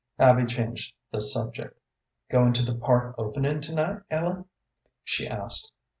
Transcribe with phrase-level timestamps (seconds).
[0.17, 1.79] Abby changed the subject.
[2.31, 4.45] "Going to the park opening to night, Ellen?"
[5.03, 5.71] she asked.